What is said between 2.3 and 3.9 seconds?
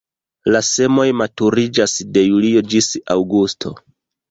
julio ĝis aŭgusto.